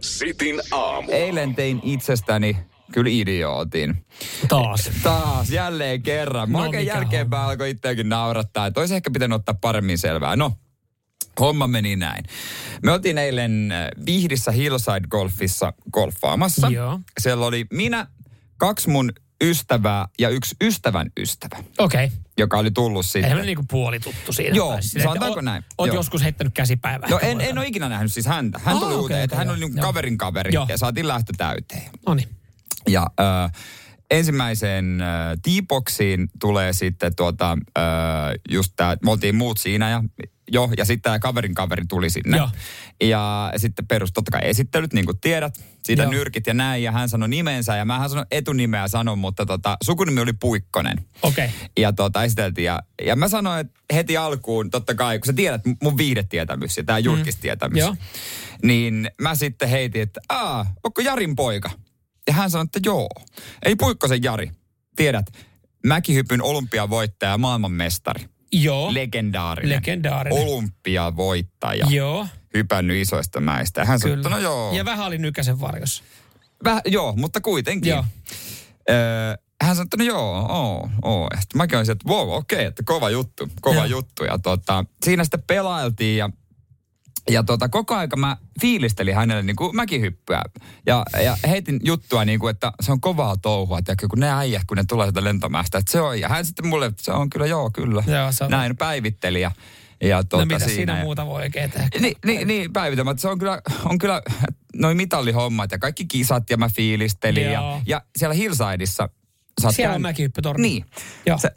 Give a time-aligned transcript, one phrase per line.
[0.00, 1.10] Sitin aamu.
[1.10, 2.56] Eilen tein itsestäni
[2.92, 4.04] kyllä idiootin.
[4.48, 4.90] Taas.
[5.02, 6.50] Taas, jälleen kerran.
[6.50, 10.36] Mä No, oikein jälkeenpäin alkoi itseäkin naurattaa, että olisi ehkä pitänyt ottaa paremmin selvää.
[10.36, 10.52] No,
[11.40, 12.24] homma meni näin.
[12.82, 16.68] Me oltiin eilen äh, Vihdissä Hillside Golfissa golfaamassa.
[16.68, 17.00] Joo.
[17.20, 18.06] Siellä oli minä,
[18.56, 19.12] kaksi mun
[19.44, 22.04] ystävää ja yksi ystävän ystävä, Okei.
[22.04, 22.18] Okay.
[22.40, 23.24] Joka oli tullut sitten.
[23.24, 24.56] Eihän niinku puolituttu siinä.
[24.56, 25.64] Joo, Tai silleen, sanotaanko että näin.
[25.78, 25.96] Oot Joo.
[25.96, 27.08] joskus heittänyt käsipäivää.
[27.08, 28.60] No en, en ole ikinä nähnyt siis häntä.
[28.64, 30.66] Hän Aa, tuli okei, uuteen, että okei, hän oli niinku kaverin kaveri Joo.
[30.68, 31.90] ja saatiin lähtö täyteen.
[32.06, 32.28] No niin.
[32.88, 33.52] Ja äh,
[34.10, 35.08] ensimmäiseen äh,
[35.42, 37.84] T-boxiin tulee sitten tuota, äh,
[38.50, 40.02] just tää, me oltiin muut siinä ja
[40.52, 42.36] jo, ja sitten tämä kaverin kaveri tuli sinne.
[42.36, 42.48] Joo.
[43.02, 45.54] Ja sitten perus totta kai esittelyt, niin kuin tiedät,
[45.84, 46.12] siitä Joo.
[46.12, 50.20] nyrkit ja näin, ja hän sanoi nimensä, ja mä sanon etunimeä sanon, mutta tota, sukunimi
[50.20, 51.06] oli Puikkonen.
[51.22, 51.50] Okei.
[51.78, 55.62] Ja tota, esiteltiin, ja, ja mä sanoin että heti alkuun, totta kai, kun sä tiedät
[55.82, 57.96] mun viihdetietämys ja tämä julkistietämys, Joo.
[58.62, 61.70] niin mä sitten heitin, että aa, onko Jarin poika?
[62.26, 63.08] Ja hän sanoi, että joo.
[63.64, 64.50] Ei Puikkosen Jari.
[64.96, 65.26] Tiedät,
[65.86, 68.28] mäkihypyn olympiavoittaja, maailmanmestari.
[68.52, 68.94] Joo.
[68.94, 69.76] Legendaarinen.
[69.76, 70.42] Legendaarinen.
[70.42, 71.86] Olympiavoittaja.
[71.90, 72.26] Joo.
[72.54, 73.80] Hypännyt isoista mäistä.
[73.80, 74.72] Ja hän sanoi, että no joo.
[74.72, 76.04] Ja vähän oli Nykäsen varjossa.
[76.64, 77.90] Väh, joo, mutta kuitenkin.
[77.90, 78.04] Joo.
[78.90, 81.28] Öö, hän sanoi, että no joo, oo, oo.
[81.34, 83.84] Ja sitten mäkin olisin, että wow, okei, okay, että kova juttu, kova Joo.
[83.84, 84.24] juttu.
[84.24, 86.30] Ja tota, siinä sitten pelailtiin ja,
[87.30, 90.42] ja tota, koko aika mä fiilistelin hänelle niin kuin mäkihyppyä.
[90.86, 94.62] Ja, ja heitin juttua niin kuin, että se on kovaa touhua, että kun ne äijät,
[94.66, 96.20] kun ne tulee sieltä lentomästä, että se on.
[96.20, 98.02] Ja hän sitten mulle, että se on kyllä, joo, kyllä.
[98.06, 98.50] Joo, se on.
[98.50, 99.50] Näin päivitteli ja,
[100.02, 100.74] ja tota, no mitä siinä.
[100.74, 101.88] siinä ja- muuta voi oikein tehdä?
[102.00, 102.70] niin, niin, niin.
[103.16, 104.22] Se on kyllä, on kyllä
[104.74, 107.44] noin mitallihommat ja kaikki kisat ja mä fiilistelin.
[107.44, 107.82] Ja, Joo.
[107.86, 109.08] ja siellä Hillsideissa...
[109.62, 110.68] sä Siellä on mäkihyppytorni.
[110.68, 110.84] Niin.
[111.26, 111.38] Joo.
[111.38, 111.50] Se,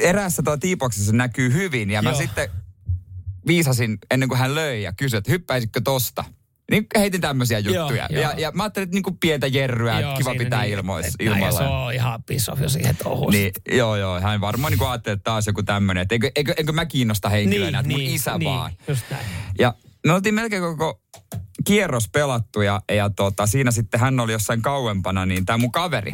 [0.00, 2.18] eräässä tuo T-boxissa näkyy hyvin ja mä Joo.
[2.18, 2.50] sitten
[3.46, 6.24] viisasin ennen kuin hän löi ja kysyi, että hyppäisitkö tosta?
[6.70, 8.06] Niin heitin tämmöisiä juttuja.
[8.10, 8.22] joo.
[8.22, 11.62] Ja, ja mä ajattelin, että niinku pientä jerryä, Joo, kiva pitää niin, ilmois, ja Se
[11.62, 13.32] on ihan piss off jo siihen touhuun.
[13.32, 14.20] Niin, joo, joo.
[14.20, 17.78] Hän varmaan niin ajatteli, että taas joku tämmöinen, että eikö, eikö, eikö mä kiinnosta henkilönä,
[17.78, 18.72] että mun isä niin, vaan.
[18.88, 19.26] Just näin.
[19.58, 19.74] Ja
[20.06, 21.02] me oltiin melkein koko
[21.64, 26.12] kierros pelattu ja, ja tota, siinä sitten hän oli jossain kauempana, niin tämä mun kaveri,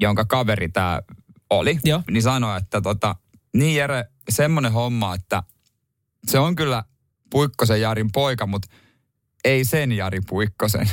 [0.00, 1.02] jonka kaveri tämä
[1.50, 2.02] oli, Joo.
[2.10, 3.16] niin sanoi, että tota,
[3.54, 5.42] niin Jere, semmoinen homma, että
[6.26, 6.84] se on kyllä
[7.30, 8.68] Puikkosen Jarin poika, mutta
[9.44, 10.90] ei sen Jari Puikkosen.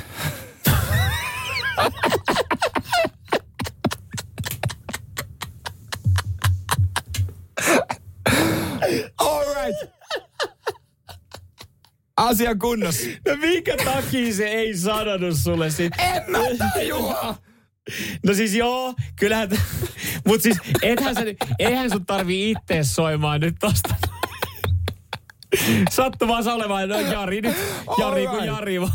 [9.17, 9.93] All right.
[12.17, 13.07] Asia kunnossa.
[13.27, 15.93] No minkä takia se ei sanonut sulle sit?
[15.99, 16.37] En mä
[16.73, 17.35] tajua.
[18.25, 19.49] No siis joo, kyllähän,
[20.27, 21.21] mutta siis ethän sä,
[21.59, 23.95] eihän sun tarvii itse soimaan nyt tosta.
[25.91, 27.55] Sattumaan sä olemaan, no Jari nyt,
[27.99, 28.45] Jari kuin.
[28.45, 28.93] Jari vaan.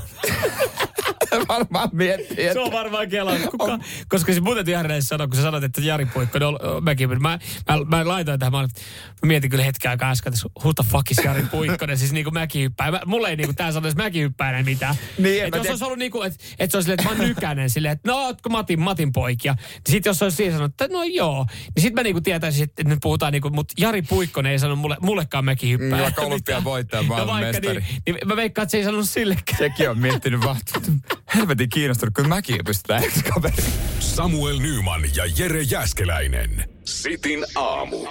[1.49, 2.61] Varmaan miettii, Se että...
[2.61, 3.35] on varmaan kelaa.
[3.51, 3.79] Kuka,
[4.09, 7.39] koska siis muuten Jari sanoa, kun sä sanoit, että Jari Puikko, no, mäkin, mä, mä,
[7.87, 8.81] mä, laitoin tähän, mä, että
[9.23, 12.31] mä mietin kyllä hetken aikaa äsken, että who the fuck is Jari Puikkonen, siis niinku
[12.31, 12.91] mäkin hyppää.
[12.91, 14.95] Mä, mulle ei niinku tää sanoisi mäkin hyppää enää mitään.
[15.19, 15.73] Niin, en et mä jos tiedä.
[15.73, 18.17] olisi ollut niinku, että et se olisi silleen, että mä oon nykänen silleen, että no
[18.17, 19.53] ootko Matin, Matin poikia.
[19.53, 21.47] Niin sit jos se olisi siinä sanonut, että no joo,
[21.77, 24.97] niin sit mä niinku tietäisin, että nyt puhutaan niinku, mutta Jari Puikkonen ei sano mulle,
[25.01, 25.99] mullekaan mäkin hyppää.
[25.99, 27.81] Mm, vaikka olympiavoittaja, no vaikka maailmanmestari.
[27.81, 29.59] niin, niin, mä veikkaan, että se ei sanonut sillekään.
[29.59, 30.81] Sekin on miettinyt että
[31.37, 33.65] helvetin kiinnostunut, kun mäkin pystytään ex-kaveri.
[34.01, 36.69] Samuel Nyman ja Jere Jäskeläinen.
[36.85, 38.07] Sitin aamu.